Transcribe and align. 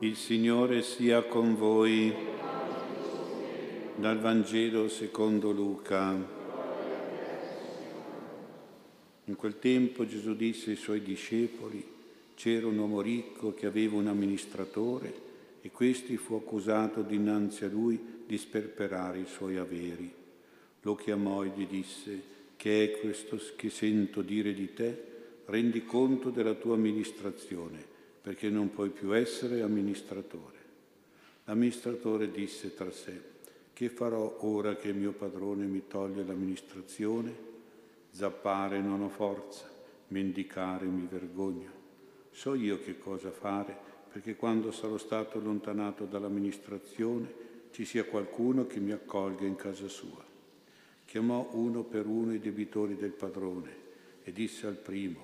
Il 0.00 0.14
Signore 0.14 0.82
sia 0.82 1.24
con 1.24 1.56
voi. 1.56 2.14
Dal 3.96 4.20
Vangelo 4.20 4.88
secondo 4.88 5.50
Luca. 5.50 6.14
In 9.24 9.34
quel 9.34 9.58
tempo 9.58 10.06
Gesù 10.06 10.36
disse 10.36 10.70
ai 10.70 10.76
suoi 10.76 11.02
discepoli, 11.02 11.84
c'era 12.36 12.68
un 12.68 12.78
uomo 12.78 13.00
ricco 13.00 13.54
che 13.54 13.66
aveva 13.66 13.96
un 13.96 14.06
amministratore 14.06 15.12
e 15.62 15.72
questi 15.72 16.16
fu 16.16 16.36
accusato 16.36 17.02
dinanzi 17.02 17.64
a 17.64 17.68
lui 17.68 18.00
di 18.24 18.38
sperperare 18.38 19.18
i 19.18 19.26
suoi 19.26 19.56
averi. 19.56 20.14
Lo 20.82 20.94
chiamò 20.94 21.42
e 21.42 21.50
gli 21.56 21.66
disse, 21.66 22.22
che 22.54 22.84
è 22.84 23.00
questo 23.00 23.36
che 23.56 23.68
sento 23.68 24.22
dire 24.22 24.54
di 24.54 24.72
te? 24.72 25.02
Rendi 25.46 25.84
conto 25.84 26.30
della 26.30 26.54
tua 26.54 26.74
amministrazione 26.74 27.96
perché 28.20 28.48
non 28.50 28.70
puoi 28.70 28.90
più 28.90 29.14
essere 29.16 29.62
amministratore. 29.62 30.56
L'amministratore 31.44 32.30
disse 32.30 32.74
tra 32.74 32.90
sé, 32.90 33.20
che 33.72 33.88
farò 33.88 34.38
ora 34.40 34.76
che 34.76 34.92
mio 34.92 35.12
padrone 35.12 35.64
mi 35.64 35.84
toglie 35.86 36.24
l'amministrazione? 36.24 37.46
Zappare 38.10 38.80
non 38.80 39.02
ho 39.02 39.08
forza, 39.08 39.70
mendicare 40.08 40.86
mi 40.86 41.06
vergogno. 41.08 41.70
So 42.30 42.54
io 42.54 42.80
che 42.80 42.98
cosa 42.98 43.30
fare 43.30 43.76
perché 44.10 44.36
quando 44.36 44.72
sarò 44.72 44.98
stato 44.98 45.38
allontanato 45.38 46.04
dall'amministrazione 46.04 47.46
ci 47.70 47.84
sia 47.84 48.04
qualcuno 48.04 48.66
che 48.66 48.80
mi 48.80 48.92
accolga 48.92 49.44
in 49.44 49.54
casa 49.54 49.88
sua. 49.88 50.24
Chiamò 51.04 51.48
uno 51.52 51.84
per 51.84 52.06
uno 52.06 52.34
i 52.34 52.40
debitori 52.40 52.96
del 52.96 53.12
padrone 53.12 53.76
e 54.24 54.32
disse 54.32 54.66
al 54.66 54.76
primo, 54.76 55.20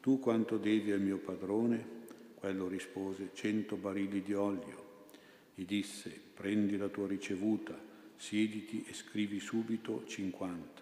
tu 0.00 0.20
quanto 0.20 0.56
devi 0.56 0.92
al 0.92 1.00
mio 1.00 1.18
padrone? 1.18 2.04
Quello 2.46 2.68
rispose, 2.68 3.30
cento 3.32 3.74
barili 3.74 4.22
di 4.22 4.32
olio. 4.32 5.08
Gli 5.52 5.64
disse, 5.64 6.16
prendi 6.32 6.76
la 6.76 6.86
tua 6.86 7.08
ricevuta, 7.08 7.76
siediti 8.14 8.84
e 8.86 8.94
scrivi 8.94 9.40
subito 9.40 10.04
cinquanta. 10.06 10.80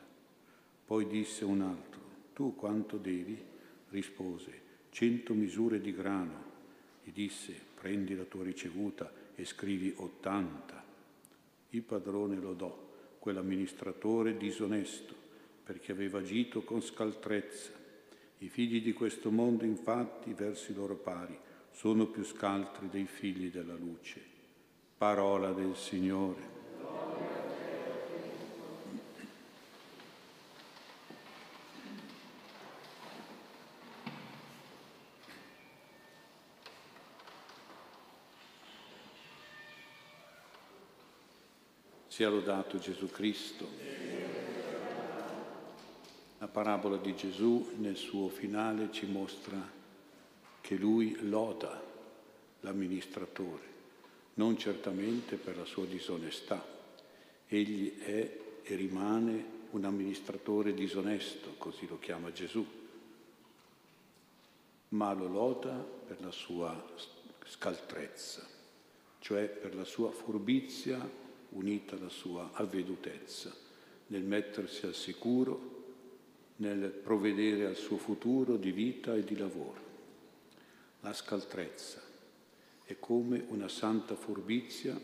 Poi 0.85 1.07
disse 1.07 1.43
un 1.47 1.63
altro, 1.63 2.03
tu 2.35 2.55
quanto 2.55 2.99
devi? 2.99 3.43
Rispose, 3.89 4.61
cento 4.91 5.33
misure 5.33 5.81
di 5.81 5.95
grano. 5.95 6.45
Gli 7.03 7.13
disse, 7.13 7.59
prendi 7.81 8.15
la 8.15 8.25
tua 8.25 8.45
ricevuta 8.45 9.11
e 9.35 9.47
scrivi 9.47 9.91
ottanta. 9.97 10.85
Il 11.71 11.81
padrone 11.81 12.37
lodò 12.37 12.79
quell'amministratore 13.19 14.37
disonesto 14.37 15.15
perché 15.65 15.93
aveva 15.93 16.19
agito 16.19 16.61
con 16.61 16.83
scaltrezza 16.83 17.73
i 18.41 18.51
figli 18.51 18.83
di 18.83 18.93
questo 18.93 19.31
mondo, 19.31 19.65
infatti, 19.65 20.35
verso 20.35 20.71
i 20.71 20.75
loro 20.75 20.97
pari, 20.97 21.39
sono 21.75 22.07
più 22.07 22.25
scaltri 22.25 22.89
dei 22.89 23.05
figli 23.05 23.51
della 23.51 23.75
luce. 23.75 24.23
Parola 24.97 25.51
del 25.51 25.75
Signore. 25.77 26.53
Sia 42.07 42.29
lodato 42.29 42.79
Gesù 42.79 43.11
Cristo. 43.11 43.69
La 46.39 46.47
parabola 46.47 46.97
di 46.97 47.17
Gesù 47.17 47.73
nel 47.79 47.97
suo 47.97 48.29
finale 48.29 48.93
ci 48.93 49.07
mostra 49.07 49.83
che 50.65 50.77
lui 50.77 51.15
loda 51.29 51.79
l'amministratore, 52.61 53.73
non 54.35 54.57
certamente 54.57 55.37
per 55.37 55.59
la 55.59 55.67
sua 55.67 55.85
disonestà. 55.85 56.67
Egli 57.47 57.99
è 57.99 58.39
e 58.63 58.75
rimane 58.75 59.45
un 59.73 59.85
amministratore 59.85 60.73
disonesto, 60.73 61.57
così 61.59 61.87
lo 61.87 61.99
chiama 61.99 62.33
Gesù, 62.33 62.65
ma 64.89 65.13
lo 65.13 65.29
loda 65.29 65.75
per 65.75 66.23
la 66.23 66.31
sua 66.31 66.83
scaltrezza, 67.45 68.47
cioè 69.19 69.47
per 69.47 69.75
la 69.75 69.85
sua 69.85 70.13
furbizia 70.13 70.99
unita 71.51 71.97
alla 71.97 72.09
sua 72.09 72.53
avvedutezza, 72.55 73.55
nel 74.07 74.23
mettersi 74.23 74.87
al 74.87 74.95
sicuro 74.95 75.73
nel 76.57 76.89
provvedere 76.89 77.67
al 77.67 77.77
suo 77.77 77.99
futuro 77.99 78.57
di 78.57 78.73
vita 78.73 79.15
e 79.15 79.25
di 79.25 79.37
lavoro. 79.37 79.85
La 81.05 81.13
scaltrezza 81.13 82.01
è 82.83 82.97
come 82.99 83.45
una 83.49 83.69
santa 83.69 84.17
furbizia 84.17 84.99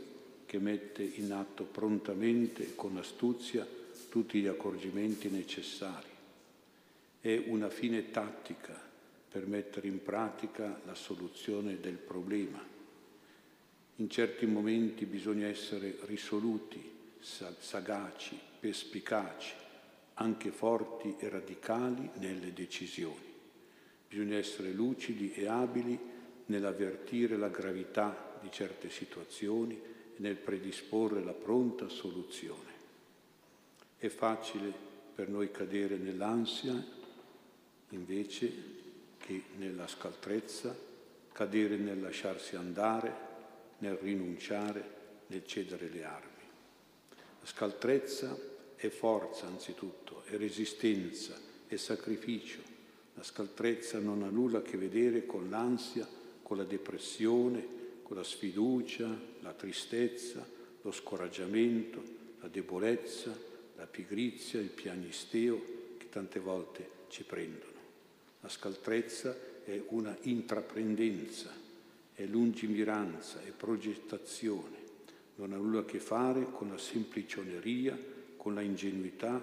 che 0.47 0.59
mette 0.59 1.03
in 1.03 1.31
atto 1.31 1.65
prontamente 1.65 2.63
e 2.63 2.75
con 2.75 2.97
astuzia 2.97 3.67
tutti 4.09 4.41
gli 4.41 4.47
accorgimenti 4.47 5.29
necessari. 5.29 6.09
È 7.21 7.43
una 7.49 7.69
fine 7.69 8.11
tattica 8.11 8.81
per 9.29 9.47
mettere 9.47 9.89
in 9.89 10.03
pratica 10.03 10.81
la 10.87 10.95
soluzione 10.95 11.79
del 11.81 11.97
problema. 11.97 12.67
In 13.97 14.09
certi 14.09 14.47
momenti 14.47 15.05
bisogna 15.05 15.49
essere 15.49 15.99
risoluti, 16.07 16.83
sagaci, 17.21 18.41
perspicaci, 18.59 19.53
anche 20.15 20.51
forti 20.51 21.17
e 21.19 21.29
radicali 21.29 22.09
nelle 22.15 22.55
decisioni. 22.55 23.30
Bisogna 24.11 24.39
essere 24.39 24.73
lucidi 24.73 25.33
e 25.35 25.47
abili 25.47 25.97
nell'avvertire 26.47 27.37
la 27.37 27.47
gravità 27.47 28.39
di 28.43 28.51
certe 28.51 28.91
situazioni 28.91 29.75
e 29.75 29.83
nel 30.17 30.35
predisporre 30.35 31.23
la 31.23 31.33
pronta 31.33 31.89
soluzione. 31.89 32.73
È 33.97 34.09
facile 34.09 34.73
per 35.15 35.29
noi 35.29 35.53
cadere 35.53 35.97
nell'ansia 35.97 36.85
invece 37.91 38.53
che 39.19 39.43
nella 39.59 39.87
scaltrezza, 39.87 40.77
cadere 41.31 41.77
nel 41.77 42.01
lasciarsi 42.01 42.57
andare, 42.57 43.15
nel 43.79 43.95
rinunciare, 43.95 44.99
nel 45.29 45.47
cedere 45.47 45.89
le 45.89 46.03
armi. 46.03 46.43
La 47.11 47.47
scaltrezza 47.47 48.37
è 48.75 48.89
forza 48.89 49.47
anzitutto, 49.47 50.25
è 50.25 50.37
resistenza, 50.37 51.39
è 51.69 51.77
sacrificio. 51.77 52.70
La 53.21 53.27
scaltrezza 53.27 53.99
non 53.99 54.23
ha 54.23 54.31
nulla 54.31 54.61
a 54.61 54.63
che 54.63 54.79
vedere 54.79 55.27
con 55.27 55.51
l'ansia, 55.51 56.09
con 56.43 56.57
la 56.57 56.65
depressione, 56.65 57.63
con 58.03 58.17
la 58.17 58.25
sfiducia, 58.25 59.15
la 59.41 59.53
tristezza, 59.53 60.43
lo 60.81 60.91
scoraggiamento, 60.91 62.03
la 62.41 62.49
debolezza, 62.49 63.31
la 63.77 63.87
pigrizia, 63.87 64.59
il 64.59 64.71
piagnisteo 64.71 65.63
che 65.99 66.09
tante 66.09 66.41
volte 66.41 66.89
ci 67.09 67.25
prendono. 67.25 67.75
La 68.41 68.49
scaltrezza 68.49 69.37
è 69.65 69.83
una 69.89 70.17
intraprendenza, 70.23 71.53
è 72.15 72.25
lungimiranza, 72.25 73.43
è 73.43 73.51
progettazione, 73.51 74.79
non 75.35 75.53
ha 75.53 75.57
nulla 75.57 75.81
a 75.81 75.85
che 75.85 76.01
fare 76.01 76.51
con 76.51 76.71
la 76.71 76.79
semplicioneria, 76.79 77.99
con 78.39 78.55
la 78.55 78.63
ingenuità, 78.63 79.39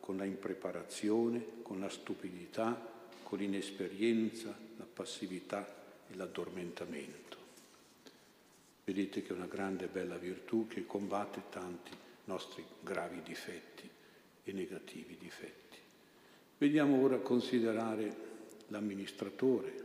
con 0.00 0.18
la 0.18 0.24
impreparazione, 0.26 1.62
con 1.62 1.80
la 1.80 1.88
stupidità, 1.88 2.90
con 3.32 3.40
l'inesperienza, 3.40 4.54
la 4.76 4.84
passività 4.84 5.66
e 6.06 6.16
l'addormentamento. 6.16 7.38
Vedete 8.84 9.22
che 9.22 9.30
è 9.30 9.32
una 9.34 9.46
grande 9.46 9.86
e 9.86 9.88
bella 9.88 10.18
virtù 10.18 10.66
che 10.68 10.84
combatte 10.84 11.44
tanti 11.48 11.92
nostri 12.24 12.62
gravi 12.82 13.22
difetti 13.22 13.88
e 14.44 14.52
negativi 14.52 15.16
difetti. 15.18 15.78
Veniamo 16.58 17.00
ora 17.00 17.20
considerare 17.20 18.14
l'amministratore, 18.68 19.84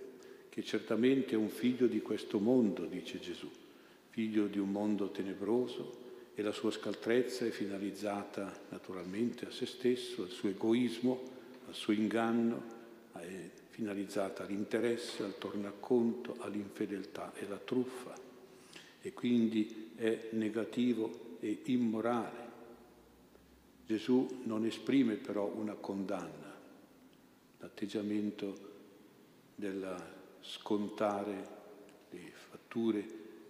che 0.49 0.61
certamente 0.61 1.31
è 1.31 1.37
un 1.37 1.47
figlio 1.47 1.87
di 1.87 2.01
questo 2.01 2.39
mondo, 2.39 2.83
dice 2.83 3.17
Gesù, 3.21 3.49
figlio 4.09 4.47
di 4.47 4.59
un 4.59 4.71
mondo 4.71 5.09
tenebroso, 5.09 5.99
e 6.35 6.41
la 6.41 6.51
sua 6.51 6.71
scaltrezza 6.71 7.45
è 7.45 7.51
finalizzata 7.51 8.65
naturalmente 8.71 9.45
a 9.45 9.51
se 9.51 9.65
stesso, 9.65 10.23
al 10.23 10.31
suo 10.31 10.49
egoismo, 10.49 11.23
al 11.65 11.75
suo 11.75 11.93
inganno, 11.93 12.75
è 13.21 13.49
finalizzata 13.69 14.43
all'interesse, 14.43 15.23
al 15.23 15.37
tornaconto, 15.37 16.35
all'infedeltà. 16.39 17.33
E 17.35 17.45
alla 17.45 17.57
truffa. 17.57 18.15
E 19.01 19.13
quindi 19.13 19.91
è 19.95 20.29
negativo 20.31 21.37
e 21.39 21.61
immorale. 21.65 22.45
Gesù 23.85 24.41
non 24.43 24.65
esprime 24.65 25.15
però 25.15 25.45
una 25.45 25.73
condanna, 25.73 26.55
l'atteggiamento 27.59 28.75
del 29.55 29.95
scontare 30.41 31.55
le 32.09 32.31
fatture 32.33 33.05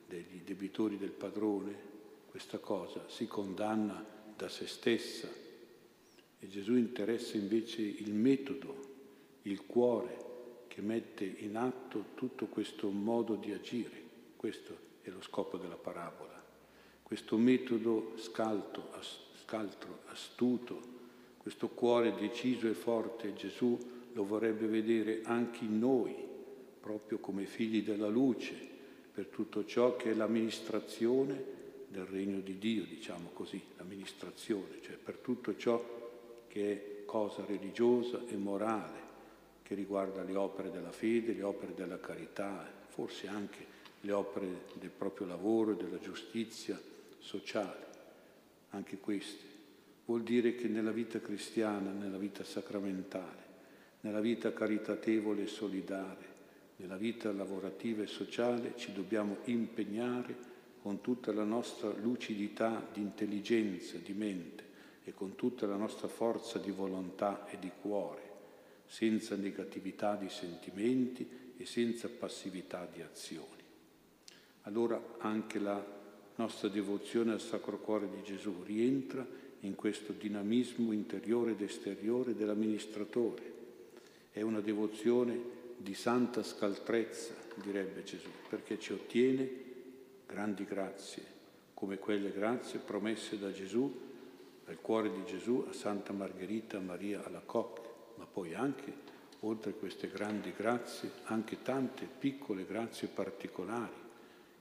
degli 0.07 0.41
debitori 0.43 0.97
del 0.97 1.11
padrone 1.11 1.85
questa 2.27 2.59
cosa, 2.59 3.03
si 3.07 3.25
condanna 3.25 4.05
da 4.35 4.47
se 4.47 4.67
stessa. 4.67 5.27
E 6.39 6.47
Gesù 6.47 6.75
interessa 6.75 7.35
invece 7.35 7.81
il 7.81 8.13
metodo, 8.13 8.86
il 9.47 9.65
cuore 9.65 10.25
che 10.67 10.81
mette 10.81 11.23
in 11.23 11.55
atto 11.55 12.05
tutto 12.15 12.47
questo 12.47 12.89
modo 12.89 13.35
di 13.35 13.51
agire. 13.51 14.03
Questo 14.35 14.77
è 15.01 15.09
lo 15.09 15.21
scopo 15.21 15.57
della 15.57 15.75
parabola. 15.75 16.43
Questo 17.01 17.37
metodo 17.37 18.13
scalto, 18.17 18.89
scaltro, 19.43 19.99
astuto, 20.07 20.95
questo 21.37 21.69
cuore 21.69 22.13
deciso 22.15 22.67
e 22.67 22.73
forte, 22.73 23.33
Gesù 23.33 23.77
lo 24.11 24.25
vorrebbe 24.25 24.67
vedere 24.67 25.21
anche 25.23 25.63
in 25.63 25.79
noi, 25.79 26.13
proprio 26.81 27.19
come 27.19 27.45
figli 27.45 27.83
della 27.83 28.09
luce, 28.09 28.53
per 29.13 29.27
tutto 29.27 29.65
ciò 29.65 29.95
che 29.95 30.11
è 30.11 30.13
l'amministrazione 30.13 31.55
del 31.87 32.05
regno 32.05 32.41
di 32.41 32.57
Dio, 32.57 32.83
diciamo 32.83 33.29
così, 33.31 33.61
l'amministrazione, 33.77 34.81
cioè 34.81 34.97
per 34.97 35.17
tutto 35.17 35.55
ciò 35.55 36.45
che 36.47 36.71
è 36.71 37.05
cosa 37.05 37.45
religiosa 37.45 38.21
e 38.27 38.35
morale, 38.35 39.05
che 39.67 39.75
riguarda 39.75 40.23
le 40.23 40.37
opere 40.37 40.71
della 40.71 40.93
fede, 40.93 41.33
le 41.33 41.43
opere 41.43 41.73
della 41.73 41.99
carità, 41.99 42.65
forse 42.87 43.27
anche 43.27 43.65
le 43.99 44.13
opere 44.13 44.47
del 44.75 44.91
proprio 44.91 45.27
lavoro 45.27 45.73
e 45.73 45.75
della 45.75 45.99
giustizia 45.99 46.79
sociale, 47.19 47.85
anche 48.69 48.97
queste. 48.97 49.43
Vuol 50.05 50.23
dire 50.23 50.55
che 50.55 50.69
nella 50.69 50.91
vita 50.91 51.19
cristiana, 51.19 51.91
nella 51.91 52.17
vita 52.17 52.45
sacramentale, 52.45 53.43
nella 54.01 54.21
vita 54.21 54.53
caritatevole 54.53 55.43
e 55.43 55.47
solidale, 55.47 56.25
nella 56.77 56.95
vita 56.95 57.29
lavorativa 57.33 58.03
e 58.03 58.07
sociale 58.07 58.71
ci 58.77 58.93
dobbiamo 58.93 59.39
impegnare 59.45 60.33
con 60.81 61.01
tutta 61.01 61.33
la 61.33 61.43
nostra 61.43 61.91
lucidità 61.91 62.87
di 62.93 63.01
intelligenza, 63.01 63.97
di 63.97 64.13
mente 64.13 64.63
e 65.03 65.13
con 65.13 65.35
tutta 65.35 65.65
la 65.67 65.75
nostra 65.75 66.07
forza 66.07 66.57
di 66.57 66.71
volontà 66.71 67.49
e 67.49 67.59
di 67.59 67.71
cuore, 67.81 68.26
senza 68.87 69.35
negatività 69.35 70.15
di 70.15 70.29
sentimenti 70.29 71.27
e 71.57 71.65
senza 71.65 72.09
passività 72.09 72.87
di 72.91 73.01
azioni. 73.01 73.63
Allora 74.63 75.01
anche 75.19 75.59
la 75.59 75.95
nostra 76.35 76.67
devozione 76.67 77.31
al 77.31 77.41
Sacro 77.41 77.79
Cuore 77.79 78.09
di 78.09 78.21
Gesù 78.23 78.63
rientra 78.63 79.25
in 79.61 79.75
questo 79.75 80.13
dinamismo 80.13 80.91
interiore 80.91 81.51
ed 81.51 81.61
esteriore 81.61 82.35
dell'amministratore. 82.35 83.55
È 84.31 84.41
una 84.41 84.61
devozione 84.61 85.55
di 85.77 85.93
santa 85.93 86.43
scaltrezza, 86.43 87.33
direbbe 87.55 88.03
Gesù, 88.03 88.29
perché 88.49 88.79
ci 88.79 88.93
ottiene 88.93 89.49
grandi 90.27 90.65
grazie, 90.65 91.23
come 91.73 91.97
quelle 91.97 92.31
grazie 92.31 92.79
promesse 92.79 93.39
da 93.39 93.51
Gesù, 93.51 94.05
dal 94.65 94.79
cuore 94.81 95.11
di 95.11 95.23
Gesù 95.25 95.65
a 95.67 95.73
Santa 95.73 96.13
Margherita 96.13 96.79
Maria 96.79 97.23
Alacoque, 97.23 97.86
ma 98.17 98.25
poi 98.25 98.53
anche, 98.53 98.93
oltre 99.41 99.71
a 99.71 99.73
queste 99.75 100.09
grandi 100.09 100.53
grazie, 100.55 101.11
anche 101.25 101.61
tante 101.61 102.05
piccole 102.05 102.65
grazie 102.65 103.07
particolari 103.07 104.05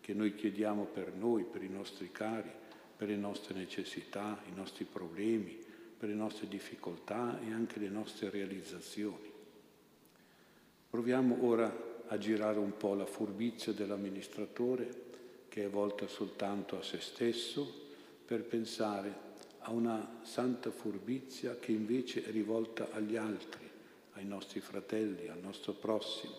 che 0.00 0.14
noi 0.14 0.34
chiediamo 0.34 0.84
per 0.84 1.12
noi, 1.12 1.44
per 1.44 1.62
i 1.62 1.68
nostri 1.68 2.12
cari, 2.12 2.50
per 2.96 3.08
le 3.08 3.16
nostre 3.16 3.54
necessità, 3.54 4.40
i 4.48 4.54
nostri 4.54 4.84
problemi, 4.84 5.58
per 5.98 6.08
le 6.08 6.14
nostre 6.14 6.46
difficoltà 6.46 7.40
e 7.40 7.52
anche 7.52 7.80
le 7.80 7.88
nostre 7.88 8.30
realizzazioni. 8.30 9.32
Proviamo 10.88 11.44
ora 11.44 12.04
a 12.06 12.18
girare 12.18 12.58
un 12.58 12.76
po' 12.76 12.94
la 12.94 13.04
furbizia 13.04 13.72
dell'amministratore 13.72 15.04
che 15.48 15.64
è 15.64 15.68
volta 15.68 16.06
soltanto 16.06 16.78
a 16.78 16.82
se 16.82 17.00
stesso, 17.00 17.84
per 18.24 18.44
pensare 18.44 19.24
a 19.66 19.72
una 19.72 20.20
santa 20.22 20.70
furbizia 20.70 21.56
che 21.58 21.72
invece 21.72 22.24
è 22.24 22.30
rivolta 22.30 22.88
agli 22.92 23.16
altri, 23.16 23.68
ai 24.12 24.24
nostri 24.24 24.60
fratelli, 24.60 25.26
al 25.26 25.40
nostro 25.40 25.72
prossimo. 25.72 26.34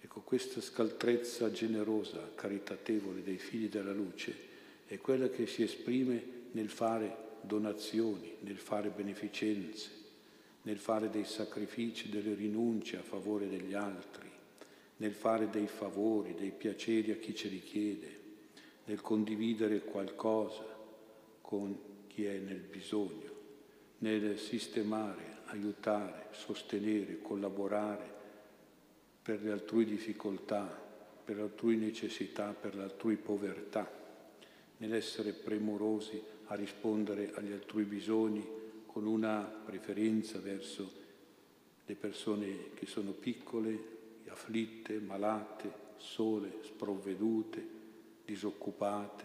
Ecco, 0.00 0.20
questa 0.20 0.60
scaltrezza 0.60 1.52
generosa, 1.52 2.32
caritatevole 2.34 3.22
dei 3.22 3.38
figli 3.38 3.68
della 3.68 3.92
luce 3.92 4.52
è 4.86 4.98
quella 4.98 5.28
che 5.28 5.46
si 5.46 5.62
esprime 5.62 6.22
nel 6.52 6.68
fare 6.70 7.16
donazioni, 7.40 8.34
nel 8.40 8.58
fare 8.58 8.88
beneficenze, 8.88 9.90
nel 10.62 10.78
fare 10.78 11.10
dei 11.10 11.24
sacrifici, 11.24 12.08
delle 12.08 12.34
rinunce 12.34 12.96
a 12.96 13.02
favore 13.02 13.48
degli 13.48 13.74
altri, 13.74 14.28
nel 14.96 15.14
fare 15.14 15.50
dei 15.50 15.68
favori, 15.68 16.34
dei 16.34 16.50
piaceri 16.50 17.12
a 17.12 17.16
chi 17.16 17.32
ce 17.32 17.48
li 17.48 17.62
chiede, 17.62 18.20
nel 18.86 19.00
condividere 19.00 19.84
qualcosa 19.84 20.64
con 21.40 21.92
chi 22.14 22.26
è 22.26 22.38
nel 22.38 22.60
bisogno, 22.60 23.32
nel 23.98 24.38
sistemare, 24.38 25.38
aiutare, 25.46 26.28
sostenere, 26.30 27.20
collaborare 27.20 28.12
per 29.20 29.42
le 29.42 29.50
altrui 29.50 29.84
difficoltà, 29.84 30.64
per 31.24 31.36
l'altrui 31.36 31.76
necessità, 31.76 32.52
per 32.52 32.76
l'altrui 32.76 33.16
povertà, 33.16 33.90
nell'essere 34.76 35.32
premurosi 35.32 36.22
a 36.46 36.54
rispondere 36.54 37.32
agli 37.34 37.50
altrui 37.50 37.82
bisogni 37.82 38.46
con 38.86 39.06
una 39.06 39.40
preferenza 39.42 40.38
verso 40.38 41.02
le 41.84 41.94
persone 41.96 42.74
che 42.74 42.86
sono 42.86 43.10
piccole, 43.10 43.92
afflitte, 44.28 45.00
malate, 45.00 45.82
sole, 45.96 46.58
sprovvedute, 46.62 47.66
disoccupate, 48.24 49.24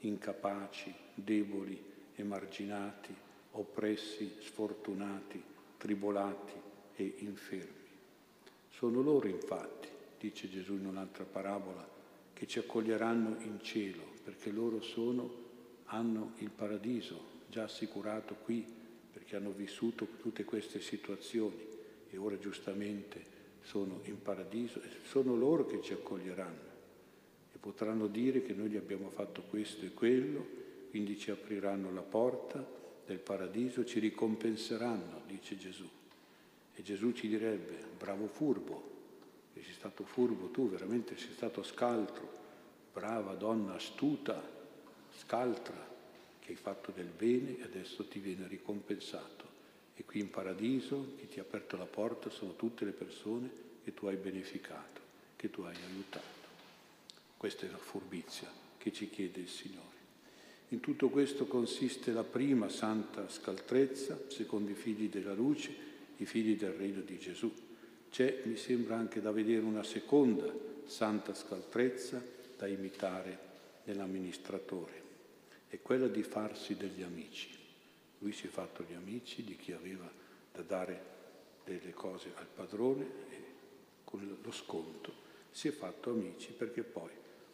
incapaci, 0.00 0.94
deboli, 1.14 1.94
emarginati, 2.16 3.14
oppressi, 3.52 4.36
sfortunati, 4.40 5.42
tribolati 5.78 6.52
e 6.96 7.14
infermi. 7.18 7.84
Sono 8.70 9.00
loro 9.00 9.28
infatti, 9.28 9.88
dice 10.18 10.48
Gesù 10.50 10.74
in 10.74 10.86
un'altra 10.86 11.24
parabola, 11.24 11.88
che 12.32 12.46
ci 12.46 12.58
accoglieranno 12.58 13.40
in 13.40 13.60
cielo, 13.62 14.02
perché 14.22 14.50
loro 14.50 14.82
sono, 14.82 15.44
hanno 15.86 16.32
il 16.38 16.50
paradiso 16.50 17.34
già 17.48 17.64
assicurato 17.64 18.34
qui, 18.34 18.66
perché 19.12 19.36
hanno 19.36 19.50
vissuto 19.50 20.06
tutte 20.20 20.44
queste 20.44 20.80
situazioni 20.80 21.66
e 22.10 22.16
ora 22.18 22.38
giustamente 22.38 23.34
sono 23.62 24.00
in 24.04 24.20
paradiso 24.20 24.80
e 24.82 24.88
sono 25.04 25.34
loro 25.34 25.66
che 25.66 25.80
ci 25.80 25.92
accoglieranno 25.92 26.74
e 27.52 27.58
potranno 27.58 28.06
dire 28.06 28.42
che 28.42 28.52
noi 28.52 28.68
gli 28.68 28.76
abbiamo 28.76 29.08
fatto 29.10 29.42
questo 29.42 29.84
e 29.84 29.92
quello, 29.92 30.46
quindi 30.96 31.18
ci 31.18 31.30
apriranno 31.30 31.92
la 31.92 32.00
porta 32.00 32.66
del 33.04 33.18
paradiso, 33.18 33.84
ci 33.84 33.98
ricompenseranno, 33.98 35.24
dice 35.26 35.58
Gesù. 35.58 35.86
E 36.74 36.82
Gesù 36.82 37.12
ci 37.12 37.28
direbbe, 37.28 37.84
bravo 37.98 38.26
furbo, 38.28 38.94
che 39.52 39.62
sei 39.62 39.74
stato 39.74 40.04
furbo 40.04 40.46
tu, 40.48 40.70
veramente 40.70 41.18
sei 41.18 41.34
stato 41.34 41.62
scaltro, 41.62 42.26
brava 42.94 43.34
donna 43.34 43.74
astuta, 43.74 44.42
scaltra, 45.18 45.86
che 46.38 46.52
hai 46.52 46.56
fatto 46.56 46.92
del 46.92 47.10
bene 47.14 47.58
e 47.58 47.64
adesso 47.64 48.08
ti 48.08 48.18
viene 48.18 48.48
ricompensato. 48.48 49.44
E 49.96 50.02
qui 50.02 50.20
in 50.20 50.30
paradiso 50.30 51.12
chi 51.18 51.28
ti 51.28 51.40
ha 51.40 51.42
aperto 51.42 51.76
la 51.76 51.84
porta 51.84 52.30
sono 52.30 52.56
tutte 52.56 52.86
le 52.86 52.92
persone 52.92 53.50
che 53.84 53.92
tu 53.92 54.06
hai 54.06 54.16
beneficato, 54.16 55.02
che 55.36 55.50
tu 55.50 55.60
hai 55.60 55.76
aiutato. 55.76 56.48
Questa 57.36 57.66
è 57.66 57.70
la 57.70 57.76
furbizia 57.76 58.50
che 58.78 58.90
ci 58.94 59.10
chiede 59.10 59.40
il 59.40 59.48
Signore. 59.48 59.95
In 60.70 60.80
tutto 60.80 61.08
questo 61.10 61.46
consiste 61.46 62.12
la 62.12 62.24
prima 62.24 62.68
santa 62.68 63.28
scaltrezza, 63.28 64.18
secondo 64.28 64.70
i 64.70 64.74
figli 64.74 65.08
della 65.08 65.32
luce, 65.32 65.74
i 66.16 66.26
figli 66.26 66.56
del 66.56 66.72
regno 66.72 67.02
di 67.02 67.18
Gesù. 67.18 67.52
C'è, 68.10 68.42
mi 68.44 68.56
sembra, 68.56 68.96
anche 68.96 69.20
da 69.20 69.30
vedere 69.30 69.64
una 69.64 69.84
seconda 69.84 70.52
santa 70.86 71.34
scaltrezza 71.34 72.22
da 72.56 72.66
imitare 72.66 73.38
nell'amministratore, 73.84 75.02
è 75.68 75.80
quella 75.80 76.08
di 76.08 76.22
farsi 76.22 76.76
degli 76.76 77.02
amici. 77.02 77.50
Lui 78.18 78.32
si 78.32 78.46
è 78.46 78.50
fatto 78.50 78.84
gli 78.88 78.94
amici 78.94 79.44
di 79.44 79.56
chi 79.56 79.72
aveva 79.72 80.10
da 80.52 80.62
dare 80.62 81.14
delle 81.64 81.92
cose 81.92 82.32
al 82.36 82.46
padrone 82.46 83.04
e 83.30 83.44
con 84.04 84.38
lo 84.42 84.52
sconto 84.52 85.24
si 85.50 85.68
è 85.68 85.70
fatto 85.70 86.10
amici 86.10 86.52
perché 86.52 86.82
poi, 86.82 87.10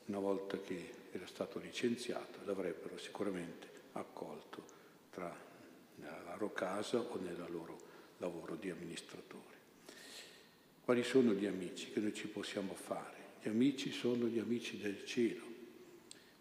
una 0.07 0.19
volta 0.19 0.59
che 0.59 0.95
era 1.13 1.27
stato 1.27 1.59
licenziato, 1.59 2.39
l'avrebbero 2.45 2.99
sicuramente 2.99 3.69
accolto 3.93 4.65
tra 5.11 5.35
nella 5.97 6.33
loro 6.33 6.53
casa 6.53 6.99
o 6.99 7.19
nel 7.21 7.45
loro 7.49 7.79
lavoro 8.19 8.55
di 8.55 8.71
amministratore. 8.71 9.61
Quali 10.85 11.05
sono 11.05 11.33
gli 11.33 11.47
amici 11.47 11.91
che 11.91 12.01
noi 12.01 12.15
ci 12.15 12.27
possiamo 12.27 12.75
fare? 12.75 13.21
Gli 13.43 13.49
amici 13.49 13.93
sono 13.93 14.27
gli 14.27 14.39
amici 14.39 14.79
del 14.79 15.05
cielo 15.05 15.45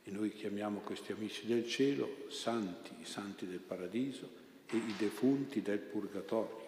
e 0.03 0.11
noi 0.11 0.31
chiamiamo 0.31 0.79
questi 0.79 1.11
amici 1.11 1.45
del 1.45 1.67
cielo 1.67 2.25
santi, 2.29 2.91
i 2.99 3.05
santi 3.05 3.45
del 3.47 3.59
paradiso 3.59 4.39
e 4.67 4.77
i 4.77 4.95
defunti 4.97 5.61
del 5.61 5.79
purgatorio. 5.79 6.60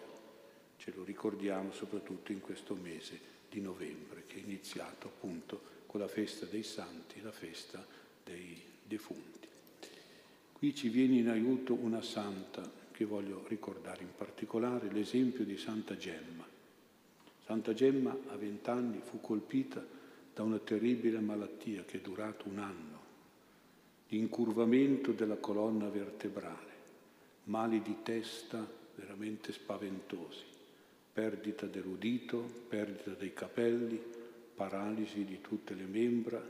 Ce 0.76 0.92
lo 0.94 1.04
ricordiamo 1.04 1.72
soprattutto 1.72 2.32
in 2.32 2.40
questo 2.40 2.74
mese 2.74 3.32
di 3.48 3.60
novembre 3.60 4.24
che 4.26 4.36
è 4.36 4.42
iniziato 4.42 5.06
appunto 5.06 5.72
con 5.86 6.00
la 6.00 6.08
festa 6.08 6.46
dei 6.46 6.62
santi, 6.62 7.20
la 7.22 7.32
festa 7.32 7.84
dei 8.24 8.60
defunti. 8.82 9.48
Qui 10.52 10.74
ci 10.74 10.88
viene 10.88 11.16
in 11.16 11.28
aiuto 11.28 11.74
una 11.74 12.02
santa 12.02 12.68
che 12.90 13.04
voglio 13.04 13.44
ricordare 13.48 14.02
in 14.02 14.14
particolare, 14.16 14.90
l'esempio 14.90 15.44
di 15.44 15.56
Santa 15.56 15.96
Gemma. 15.96 16.46
Santa 17.44 17.74
Gemma 17.74 18.16
a 18.28 18.36
vent'anni 18.36 19.00
fu 19.02 19.20
colpita 19.20 19.84
da 20.34 20.42
una 20.42 20.58
terribile 20.58 21.20
malattia 21.20 21.84
che 21.84 21.98
è 21.98 22.00
durato 22.00 22.48
un 22.48 22.58
anno, 22.58 23.02
di 24.08 24.18
incurvamento 24.18 25.12
della 25.12 25.36
colonna 25.36 25.88
vertebrale, 25.88 26.72
mali 27.44 27.82
di 27.82 27.96
testa 28.02 28.66
veramente 28.94 29.52
spaventosi, 29.52 30.42
perdita 31.14 31.66
dell'udito, 31.66 32.38
perdita 32.68 33.10
dei 33.12 33.32
capelli, 33.32 34.02
paralisi 34.52 35.24
di 35.24 35.40
tutte 35.40 35.74
le 35.74 35.84
membra, 35.84 36.44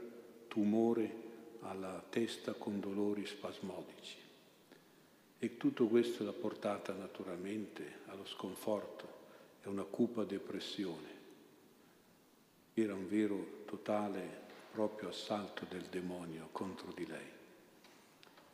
tumore 0.48 1.22
alla 1.60 2.02
testa 2.08 2.54
con 2.54 2.80
dolori 2.80 3.26
spasmodici. 3.26 4.16
E 5.38 5.56
tutto 5.58 5.86
questo 5.86 6.24
l'ha 6.24 6.32
portata 6.32 6.94
naturalmente 6.94 7.98
allo 8.06 8.24
sconforto 8.24 9.06
e 9.62 9.68
una 9.68 9.82
cupa 9.82 10.24
depressione. 10.24 11.12
Era 12.72 12.94
un 12.94 13.06
vero 13.06 13.64
totale 13.66 14.42
proprio 14.72 15.10
assalto 15.10 15.66
del 15.68 15.84
demonio 15.90 16.48
contro 16.52 16.90
di 16.92 17.06
lei. 17.06 17.32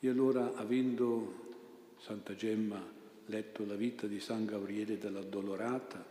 E 0.00 0.08
allora, 0.08 0.56
avendo 0.56 1.48
Santa 1.98 2.34
Gemma 2.34 2.98
letto 3.26 3.64
la 3.64 3.74
vita 3.74 4.06
di 4.06 4.20
San 4.20 4.44
Gabriele 4.44 4.98
dell'addolorata, 4.98 6.04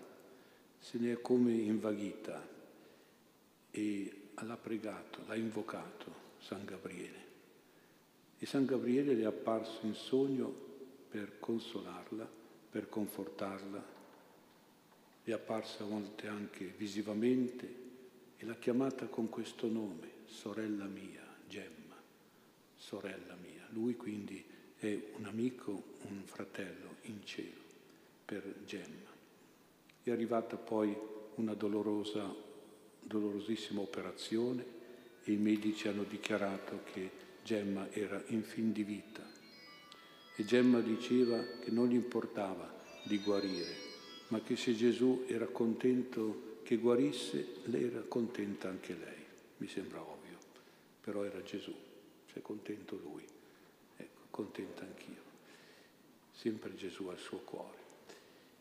se 0.79 0.97
ne 0.97 1.13
è 1.13 1.21
come 1.21 1.51
invaghita 1.51 2.47
e 3.71 4.29
l'ha 4.41 4.57
pregato, 4.57 5.21
l'ha 5.27 5.35
invocato 5.35 6.27
San 6.39 6.63
Gabriele. 6.65 7.27
E 8.39 8.45
San 8.45 8.65
Gabriele 8.65 9.13
le 9.13 9.23
è 9.23 9.25
apparso 9.25 9.85
in 9.85 9.93
sogno 9.93 10.67
per 11.09 11.39
consolarla, 11.39 12.27
per 12.69 12.87
confortarla, 12.87 13.85
le 15.23 15.31
è 15.31 15.35
apparsa 15.35 15.83
a 15.83 15.87
volte 15.87 16.27
anche 16.27 16.73
visivamente 16.77 17.87
e 18.37 18.45
l'ha 18.45 18.55
chiamata 18.55 19.07
con 19.07 19.27
questo 19.27 19.67
nome, 19.67 20.09
sorella 20.25 20.85
mia, 20.85 21.25
Gemma, 21.47 21.95
sorella 22.77 23.35
mia. 23.35 23.67
Lui 23.71 23.95
quindi 23.97 24.43
è 24.77 24.97
un 25.17 25.25
amico, 25.25 25.97
un 26.07 26.21
fratello 26.23 26.88
in 27.09 27.25
cielo 27.25 27.67
per 28.25 28.43
Gemma. 28.65 29.09
È 30.03 30.11
arrivata 30.11 30.55
poi 30.55 30.95
una 31.35 31.53
dolorosa, 31.53 32.33
dolorosissima 33.01 33.81
operazione 33.81 34.77
e 35.23 35.31
i 35.31 35.37
medici 35.37 35.87
hanno 35.87 36.03
dichiarato 36.03 36.81
che 36.91 37.09
Gemma 37.43 37.91
era 37.91 38.21
in 38.27 38.43
fin 38.43 38.71
di 38.71 38.83
vita. 38.83 39.27
E 40.35 40.45
Gemma 40.45 40.79
diceva 40.79 41.43
che 41.59 41.71
non 41.71 41.87
gli 41.87 41.95
importava 41.95 42.71
di 43.03 43.17
guarire, 43.19 43.73
ma 44.29 44.41
che 44.41 44.55
se 44.55 44.73
Gesù 44.75 45.25
era 45.27 45.47
contento 45.47 46.59
che 46.63 46.77
guarisse, 46.77 47.55
lei 47.63 47.85
era 47.85 48.01
contenta 48.01 48.69
anche 48.69 48.93
lei, 48.93 49.25
mi 49.57 49.67
sembra 49.67 50.01
ovvio, 50.01 50.37
però 51.01 51.23
era 51.23 51.41
Gesù, 51.41 51.73
c'è 52.31 52.41
contento 52.41 52.99
lui, 53.03 53.25
ecco, 53.97 54.21
contenta 54.29 54.83
anch'io, 54.83 55.28
sempre 56.39 56.73
Gesù 56.75 57.07
al 57.07 57.17
suo 57.17 57.39
cuore. 57.39 57.77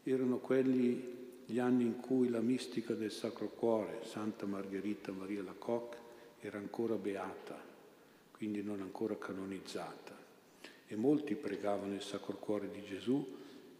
Erano 0.02 0.38
quelli 0.38 1.16
gli 1.46 1.60
anni 1.60 1.84
in 1.84 2.00
cui 2.00 2.28
la 2.28 2.40
mistica 2.40 2.94
del 2.94 3.12
Sacro 3.12 3.48
Cuore, 3.48 4.00
Santa 4.04 4.46
Margherita 4.46 5.12
Maria 5.12 5.42
Lacoque, 5.42 5.96
era 6.40 6.58
ancora 6.58 6.96
beata, 6.96 7.56
quindi 8.32 8.62
non 8.62 8.80
ancora 8.80 9.16
canonizzata. 9.16 10.16
E 10.88 10.96
molti 10.96 11.36
pregavano 11.36 11.94
il 11.94 12.02
Sacro 12.02 12.36
Cuore 12.36 12.68
di 12.70 12.82
Gesù 12.84 13.36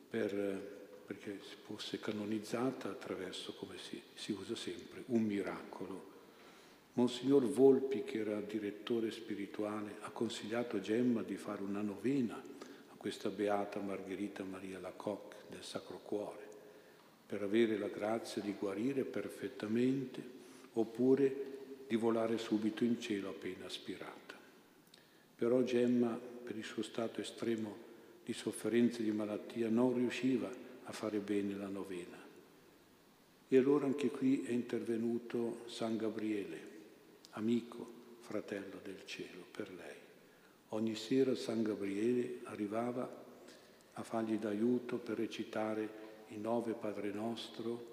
per 0.08 0.76
perché 1.08 1.40
fosse 1.64 1.98
canonizzata 1.98 2.90
attraverso, 2.90 3.54
come 3.54 3.78
si, 3.78 3.98
si 4.12 4.32
usa 4.32 4.54
sempre, 4.54 5.04
un 5.06 5.22
miracolo. 5.22 6.16
Monsignor 6.92 7.48
Volpi, 7.48 8.04
che 8.04 8.18
era 8.18 8.42
direttore 8.42 9.10
spirituale, 9.10 9.96
ha 10.02 10.10
consigliato 10.10 10.76
a 10.76 10.80
Gemma 10.80 11.22
di 11.22 11.36
fare 11.36 11.62
una 11.62 11.80
novena 11.80 12.38
questa 12.98 13.30
beata 13.30 13.80
Margherita 13.80 14.42
Maria 14.42 14.80
Lacoque 14.80 15.36
del 15.48 15.62
Sacro 15.62 16.00
Cuore, 16.04 16.46
per 17.26 17.42
avere 17.42 17.78
la 17.78 17.88
grazia 17.88 18.42
di 18.42 18.54
guarire 18.58 19.04
perfettamente 19.04 20.20
oppure 20.74 21.46
di 21.86 21.96
volare 21.96 22.36
subito 22.38 22.84
in 22.84 23.00
cielo 23.00 23.30
appena 23.30 23.66
aspirata. 23.66 24.36
Però 25.36 25.62
Gemma, 25.62 26.18
per 26.44 26.56
il 26.56 26.64
suo 26.64 26.82
stato 26.82 27.20
estremo 27.20 27.86
di 28.24 28.32
sofferenza 28.32 28.98
e 28.98 29.04
di 29.04 29.12
malattia, 29.12 29.68
non 29.68 29.94
riusciva 29.94 30.50
a 30.84 30.92
fare 30.92 31.18
bene 31.18 31.54
la 31.54 31.68
novena. 31.68 32.16
E 33.50 33.56
allora 33.56 33.86
anche 33.86 34.08
qui 34.08 34.42
è 34.44 34.50
intervenuto 34.50 35.62
San 35.66 35.96
Gabriele, 35.96 36.60
amico, 37.30 37.86
fratello 38.20 38.80
del 38.82 39.06
cielo, 39.06 39.44
per 39.50 39.70
lei. 39.70 39.97
Ogni 40.70 40.94
sera 40.96 41.34
San 41.34 41.62
Gabriele 41.62 42.40
arrivava 42.44 43.24
a 43.94 44.02
fargli 44.02 44.36
d'aiuto 44.38 44.98
per 44.98 45.16
recitare 45.16 46.06
i 46.28 46.38
nove 46.38 46.72
Padre 46.72 47.10
Nostro 47.10 47.92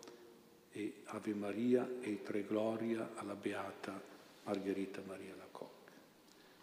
e 0.71 1.01
Ave 1.05 1.33
Maria 1.33 1.89
e 2.01 2.09
i 2.09 2.21
tre 2.21 2.43
Gloria 2.45 3.11
alla 3.15 3.35
Beata 3.35 3.99
Margherita 4.43 5.01
Maria 5.07 5.33
Lacocca. 5.37 5.93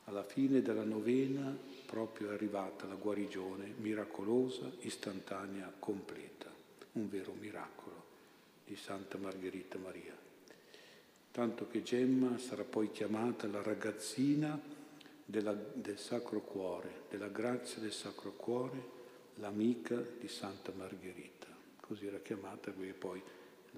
Alla 0.04 0.22
fine 0.22 0.60
della 0.60 0.84
novena 0.84 1.56
proprio 1.86 2.30
è 2.30 2.34
arrivata 2.34 2.86
la 2.86 2.94
guarigione 2.94 3.72
miracolosa, 3.78 4.70
istantanea, 4.80 5.72
completa, 5.78 6.50
un 6.92 7.08
vero 7.08 7.32
miracolo 7.40 8.04
di 8.66 8.76
Santa 8.76 9.16
Margherita 9.16 9.78
Maria. 9.78 10.14
Tanto 11.30 11.66
che 11.68 11.82
Gemma 11.82 12.36
sarà 12.36 12.64
poi 12.64 12.90
chiamata 12.90 13.46
la 13.46 13.62
ragazzina 13.62 14.71
della, 15.32 15.54
del 15.54 15.98
Sacro 15.98 16.42
Cuore, 16.42 17.04
della 17.08 17.28
grazia 17.28 17.80
del 17.80 17.92
Sacro 17.92 18.32
Cuore, 18.32 19.00
l'amica 19.36 19.96
di 19.96 20.28
Santa 20.28 20.72
Margherita. 20.76 21.46
Così 21.80 22.06
era 22.06 22.18
chiamata 22.18 22.70
perché 22.70 22.92
poi 22.92 23.22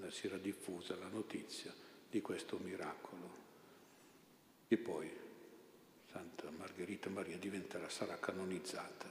si 0.09 0.27
era 0.27 0.37
diffusa 0.37 0.97
la 0.97 1.07
notizia 1.07 1.73
di 2.11 2.21
questo 2.21 2.59
miracolo. 2.61 3.43
E 4.67 4.77
poi 4.77 5.09
Santa 6.11 6.51
Margherita 6.51 7.09
Maria 7.09 7.39
diventerà, 7.39 7.89
sarà 7.89 8.19
canonizzata. 8.19 9.07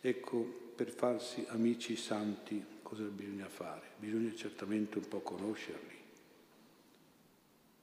Ecco, 0.00 0.72
per 0.74 0.90
farsi 0.90 1.44
amici 1.48 1.94
santi 1.94 2.78
cosa 2.82 3.02
bisogna 3.02 3.50
fare? 3.50 3.90
Bisogna 3.98 4.34
certamente 4.34 4.96
un 4.96 5.08
po' 5.08 5.20
conoscerli. 5.20 5.98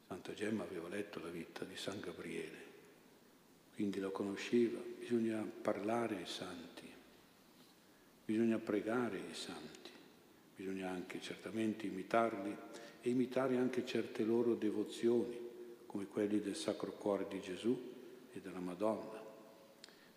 Santa 0.07 0.33
Gemma 0.33 0.63
aveva 0.63 0.87
letto 0.87 1.19
la 1.19 1.29
vita 1.29 1.63
di 1.63 1.77
San 1.77 1.99
Gabriele, 1.99 2.66
quindi 3.87 3.99
lo 3.99 4.11
conosceva. 4.11 4.79
Bisogna 4.99 5.41
parlare 5.61 6.17
ai 6.17 6.25
santi, 6.25 6.83
bisogna 8.25 8.57
pregare 8.57 9.17
ai 9.17 9.33
santi, 9.33 9.89
bisogna 10.57 10.89
anche 10.89 11.21
certamente 11.21 11.85
imitarli 11.85 12.53
e 12.99 13.09
imitare 13.09 13.55
anche 13.55 13.85
certe 13.85 14.25
loro 14.25 14.55
devozioni, 14.55 15.39
come 15.85 16.05
quelli 16.07 16.41
del 16.41 16.57
Sacro 16.57 16.91
Cuore 16.91 17.27
di 17.29 17.39
Gesù, 17.39 17.95
e 18.33 18.41
della 18.41 18.59
Madonna, 18.59 19.23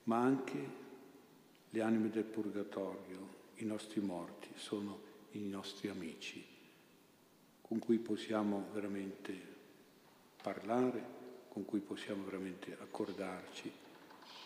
ma 0.04 0.18
anche 0.18 0.78
le 1.70 1.80
anime 1.80 2.10
del 2.10 2.24
purgatorio, 2.24 3.38
i 3.56 3.64
nostri 3.64 4.00
morti, 4.00 4.48
sono 4.56 5.00
i 5.32 5.46
nostri 5.46 5.88
amici 5.88 6.44
con 7.60 7.78
cui 7.78 7.98
possiamo 7.98 8.66
veramente 8.72 9.32
parlare, 10.42 11.18
con 11.52 11.64
cui 11.64 11.80
possiamo 11.80 12.24
veramente 12.24 12.76
accordarci. 12.80 13.70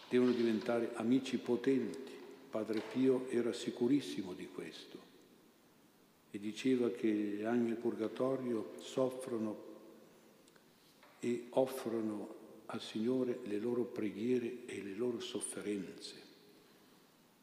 Devono 0.09 0.33
diventare 0.33 0.91
amici 0.95 1.39
potenti. 1.39 2.13
Padre 2.51 2.81
Pio 2.93 3.29
era 3.31 3.53
sicurissimo 3.53 4.33
di 4.33 4.49
questo 4.49 4.99
e 6.31 6.39
diceva 6.39 6.91
che 6.91 7.09
gli 7.09 7.43
anime 7.43 7.69
del 7.69 7.77
purgatorio 7.77 8.73
soffrono 8.79 9.73
e 11.21 11.47
offrono 11.51 12.35
al 12.67 12.81
Signore 12.81 13.41
le 13.45 13.59
loro 13.59 13.85
preghiere 13.85 14.65
e 14.67 14.83
le 14.83 14.95
loro 14.95 15.21
sofferenze. 15.21 16.23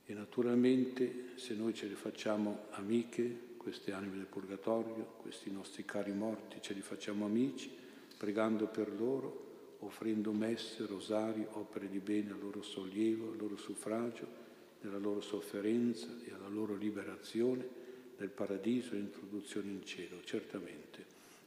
E 0.06 0.14
naturalmente 0.14 1.32
se 1.36 1.54
noi 1.56 1.74
ce 1.74 1.88
le 1.88 1.96
facciamo 1.96 2.66
amiche, 2.72 3.50
queste 3.56 3.94
anime 3.94 4.18
del 4.18 4.26
purgatorio, 4.26 5.14
questi 5.22 5.52
nostri 5.52 5.86
cari 5.86 6.12
morti, 6.12 6.58
ce 6.62 6.74
li 6.74 6.82
facciamo 6.82 7.26
amici, 7.26 7.72
pregando 8.18 8.68
per 8.68 8.92
loro, 8.92 9.51
offrendo 9.82 10.32
messe, 10.32 10.86
rosari, 10.86 11.46
opere 11.52 11.90
di 11.90 12.00
bene 12.00 12.32
al 12.32 12.40
loro 12.40 12.62
sollievo, 12.62 13.32
al 13.32 13.38
loro 13.38 13.58
suffragio, 13.58 14.40
nella 14.82 14.98
loro 14.98 15.22
sofferenza 15.22 16.08
e 16.26 16.34
alla 16.34 16.48
loro 16.48 16.76
liberazione 16.76 17.80
nel 18.18 18.30
paradiso 18.30 18.94
e 18.94 19.00
introduzione 19.00 19.70
in 19.70 19.86
cielo. 19.86 20.24
Certamente 20.24 21.06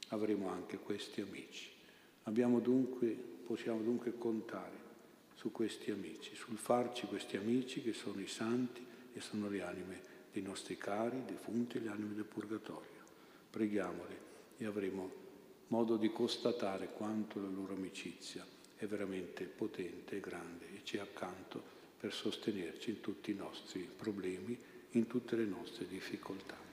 avremo 0.09 0.49
anche 0.49 0.77
questi 0.77 1.21
amici. 1.21 1.69
Dunque 2.23 3.15
possiamo 3.45 3.81
dunque 3.81 4.17
contare 4.17 4.83
su 5.35 5.51
questi 5.51 5.91
amici, 5.91 6.35
sul 6.35 6.57
farci 6.57 7.05
questi 7.05 7.37
amici 7.37 7.81
che 7.81 7.93
sono 7.93 8.19
i 8.19 8.27
santi 8.27 8.83
e 9.13 9.19
sono 9.19 9.49
le 9.49 9.61
anime 9.61 10.01
dei 10.31 10.41
nostri 10.41 10.77
cari, 10.77 11.23
defunti 11.25 11.81
le 11.81 11.89
anime 11.89 12.15
del 12.15 12.25
purgatorio. 12.25 13.03
Preghiamole 13.49 14.17
e 14.57 14.65
avremo 14.65 15.23
modo 15.67 15.97
di 15.97 16.11
constatare 16.11 16.91
quanto 16.91 17.39
la 17.39 17.47
loro 17.47 17.73
amicizia 17.73 18.45
è 18.75 18.85
veramente 18.85 19.45
potente 19.45 20.17
e 20.17 20.19
grande 20.19 20.65
e 20.73 20.81
ci 20.83 20.97
accanto 20.97 21.61
per 21.97 22.13
sostenerci 22.13 22.91
in 22.91 23.01
tutti 23.01 23.31
i 23.31 23.35
nostri 23.35 23.89
problemi, 23.95 24.57
in 24.91 25.07
tutte 25.07 25.35
le 25.35 25.45
nostre 25.45 25.87
difficoltà. 25.87 26.64